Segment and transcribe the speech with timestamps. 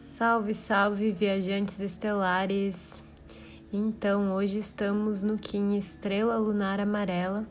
[0.00, 3.02] Salve, salve, viajantes estelares!
[3.70, 7.46] Então, hoje estamos no Kim Estrela Lunar Amarela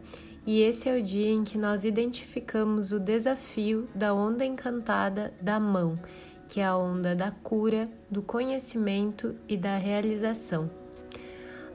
[0.47, 5.59] e esse é o dia em que nós identificamos o desafio da onda encantada da
[5.59, 5.99] mão,
[6.47, 10.71] que é a onda da cura, do conhecimento e da realização.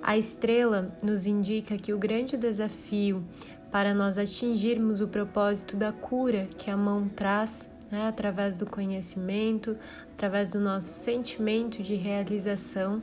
[0.02, 3.25] A estrela nos indica que o grande desafio
[3.70, 9.77] para nós atingirmos o propósito da cura que a mão traz né, através do conhecimento,
[10.12, 13.00] através do nosso sentimento de realização,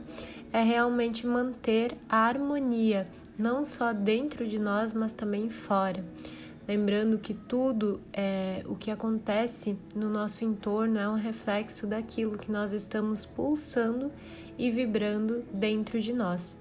[0.52, 3.08] é realmente manter a harmonia,
[3.38, 6.04] não só dentro de nós, mas também fora.
[6.68, 12.52] Lembrando que tudo é, o que acontece no nosso entorno é um reflexo daquilo que
[12.52, 14.12] nós estamos pulsando
[14.58, 16.54] e vibrando dentro de nós.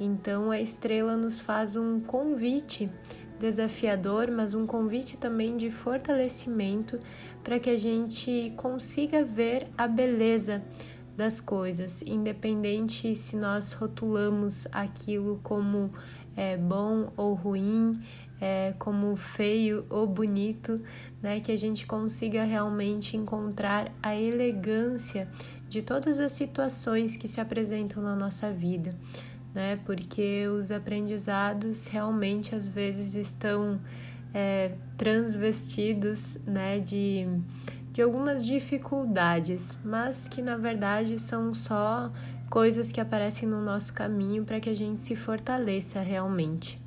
[0.00, 2.90] Então a estrela nos faz um convite
[3.38, 6.98] desafiador, mas um convite também de fortalecimento
[7.42, 10.62] para que a gente consiga ver a beleza
[11.16, 15.92] das coisas, independente se nós rotulamos aquilo como
[16.36, 18.00] é, bom ou ruim,
[18.40, 20.80] é, como feio ou bonito,
[21.20, 21.40] né?
[21.40, 25.28] Que a gente consiga realmente encontrar a elegância
[25.68, 28.90] de todas as situações que se apresentam na nossa vida
[29.54, 29.78] né?
[29.84, 33.80] Porque os aprendizados realmente às vezes estão
[34.32, 36.78] é, transvestidos, né?
[36.80, 37.26] De,
[37.92, 42.12] de algumas dificuldades, mas que na verdade são só
[42.48, 46.78] coisas que aparecem no nosso caminho para que a gente se fortaleça realmente.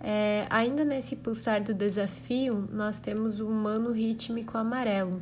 [0.00, 5.20] É, ainda nesse pulsar do desafio, nós temos o humano rítmico amarelo,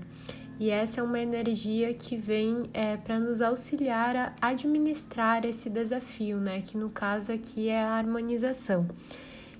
[0.58, 6.38] e essa é uma energia que vem é, para nos auxiliar a administrar esse desafio,
[6.38, 6.62] né?
[6.62, 8.88] Que no caso aqui é a harmonização.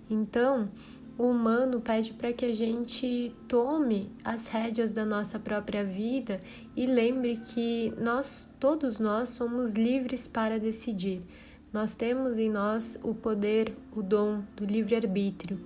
[0.08, 0.70] Então,
[1.18, 6.40] o humano pede para que a gente tome as rédeas da nossa própria vida
[6.74, 11.22] e lembre que nós, todos nós, somos livres para decidir.
[11.72, 15.60] Nós temos em nós o poder, o dom do livre-arbítrio.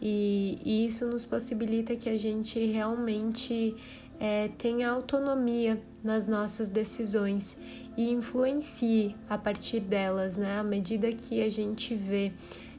[0.00, 3.74] E, e isso nos possibilita que a gente realmente
[4.18, 7.56] é, tenha autonomia nas nossas decisões
[7.96, 10.58] e influencie a partir delas, né?
[10.58, 12.32] À medida que a gente vê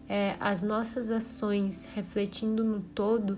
[0.07, 3.37] é, as nossas ações refletindo no todo,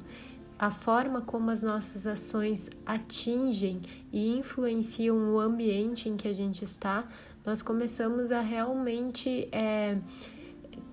[0.59, 3.81] a forma como as nossas ações atingem
[4.11, 7.07] e influenciam o ambiente em que a gente está,
[7.45, 9.97] nós começamos a realmente é,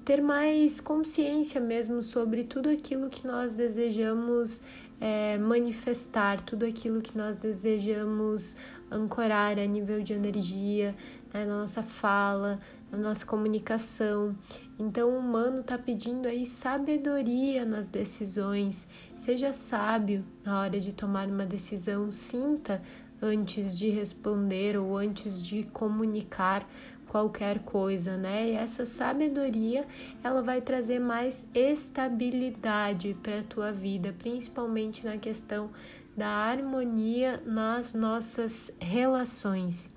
[0.05, 4.61] ter mais consciência mesmo sobre tudo aquilo que nós desejamos
[5.01, 8.57] é, manifestar tudo aquilo que nós desejamos
[8.91, 10.95] ancorar a nível de energia,
[11.33, 12.61] né, na nossa fala,
[12.91, 14.37] na nossa comunicação.
[14.79, 18.87] Então, o humano está pedindo aí sabedoria nas decisões.
[19.17, 22.83] Seja sábio na hora de tomar uma decisão, sinta
[23.21, 26.69] antes de responder ou antes de comunicar
[27.09, 28.51] qualquer coisa, né?
[28.51, 29.87] E essa sabedoria,
[30.23, 35.71] ela vai trazer mais estabilidade para a tua vida, principalmente na questão
[36.17, 39.91] da harmonia nas nossas relações.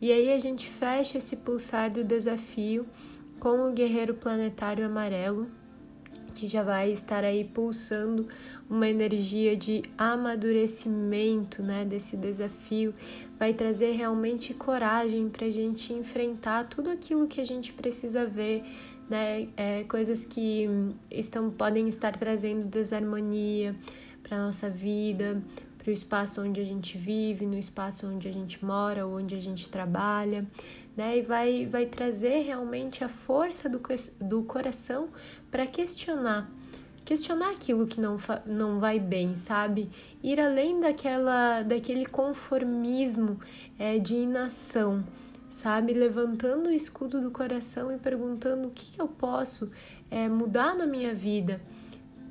[0.00, 2.86] E aí a gente fecha esse pulsar do desafio
[3.40, 5.48] com o guerreiro planetário amarelo,
[6.38, 8.28] que já vai estar aí pulsando
[8.70, 12.94] uma energia de amadurecimento, né, desse desafio,
[13.36, 18.62] vai trazer realmente coragem para a gente enfrentar tudo aquilo que a gente precisa ver,
[19.10, 20.68] né, é, coisas que
[21.10, 23.72] estão podem estar trazendo desarmonia
[24.22, 25.42] para nossa vida,
[25.76, 29.40] para o espaço onde a gente vive, no espaço onde a gente mora, onde a
[29.40, 30.46] gente trabalha,
[30.98, 31.18] né?
[31.18, 33.80] E vai, vai trazer realmente a força do,
[34.20, 35.08] do coração
[35.48, 36.50] para questionar
[37.04, 39.88] questionar aquilo que não, não vai bem, sabe?
[40.22, 43.40] Ir além daquela, daquele conformismo
[43.78, 45.02] é, de inação,
[45.48, 45.94] sabe?
[45.94, 49.70] Levantando o escudo do coração e perguntando o que, que eu posso
[50.10, 51.62] é, mudar na minha vida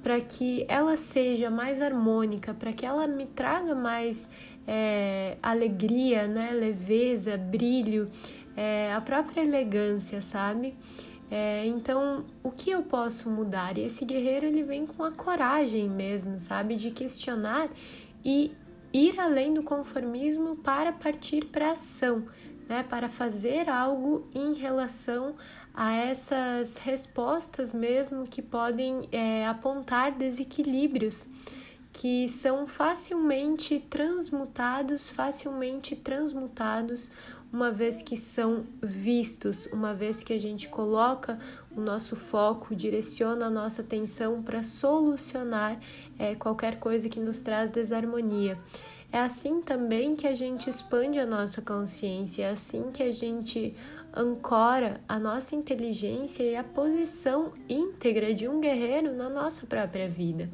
[0.03, 4.29] para que ela seja mais harmônica, para que ela me traga mais
[4.67, 6.51] é, alegria, né?
[6.51, 8.05] leveza, brilho,
[8.57, 10.75] é, a própria elegância, sabe?
[11.29, 13.77] É, então, o que eu posso mudar?
[13.77, 17.69] E esse guerreiro ele vem com a coragem mesmo, sabe, de questionar
[18.25, 18.51] e
[18.91, 22.25] ir além do conformismo para partir para ação,
[22.67, 22.83] né?
[22.83, 25.35] Para fazer algo em relação
[25.73, 31.27] a essas respostas mesmo que podem é, apontar desequilíbrios
[31.99, 37.09] que são facilmente transmutados, facilmente transmutados
[37.51, 41.39] uma vez que são vistos, uma vez que a gente coloca
[41.75, 45.79] o nosso foco, direciona a nossa atenção para solucionar
[46.19, 48.59] é, qualquer coisa que nos traz desarmonia.
[49.11, 53.73] É assim também que a gente expande a nossa consciência, é assim que a gente
[54.13, 60.47] ancora a nossa inteligência e a posição íntegra de um guerreiro na nossa própria vida.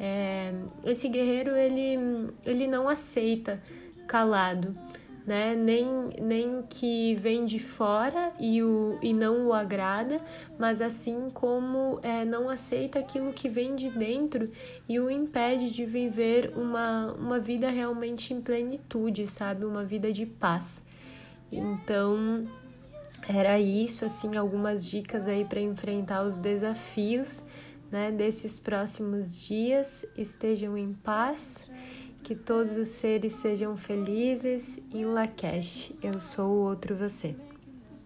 [0.00, 0.52] É,
[0.84, 3.60] esse guerreiro ele, ele não aceita
[4.06, 4.72] calado,
[5.26, 5.54] né?
[5.54, 5.84] Nem,
[6.20, 10.16] nem o que vem de fora e, o, e não o agrada,
[10.58, 14.50] mas assim como é, não aceita aquilo que vem de dentro
[14.88, 19.64] e o impede de viver uma, uma vida realmente em plenitude, sabe?
[19.64, 20.82] Uma vida de paz.
[21.50, 22.46] Então,
[23.28, 27.42] era isso, assim, algumas dicas aí para enfrentar os desafios,
[27.90, 30.04] né, desses próximos dias.
[30.16, 31.64] Estejam em paz
[32.22, 35.92] que todos os seres sejam felizes em Lakesh.
[36.02, 37.47] Eu sou o outro você.